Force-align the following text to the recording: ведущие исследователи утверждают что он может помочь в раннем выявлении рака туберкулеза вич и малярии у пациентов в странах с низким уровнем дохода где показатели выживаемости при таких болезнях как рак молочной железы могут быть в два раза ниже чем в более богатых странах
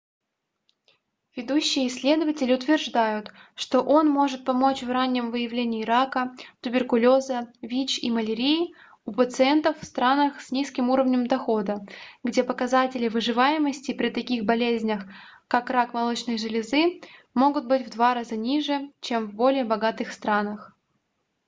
ведущие 1.35 1.85
исследователи 1.87 2.55
утверждают 2.55 3.31
что 3.53 3.81
он 3.83 4.09
может 4.09 4.43
помочь 4.45 4.81
в 4.81 4.89
раннем 4.89 5.29
выявлении 5.29 5.83
рака 5.83 6.35
туберкулеза 6.61 7.53
вич 7.61 7.99
и 8.03 8.09
малярии 8.09 8.73
у 9.05 9.11
пациентов 9.11 9.77
в 9.79 9.85
странах 9.85 10.41
с 10.41 10.49
низким 10.51 10.89
уровнем 10.89 11.27
дохода 11.27 11.85
где 12.23 12.43
показатели 12.43 13.09
выживаемости 13.09 13.93
при 13.93 14.09
таких 14.09 14.43
болезнях 14.43 15.03
как 15.47 15.69
рак 15.69 15.93
молочной 15.93 16.39
железы 16.39 16.99
могут 17.35 17.67
быть 17.67 17.85
в 17.85 17.91
два 17.91 18.15
раза 18.15 18.35
ниже 18.35 18.91
чем 19.01 19.27
в 19.27 19.35
более 19.35 19.65
богатых 19.65 20.11
странах 20.13 20.75